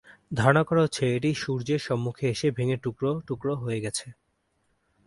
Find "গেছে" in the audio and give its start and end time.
3.85-4.05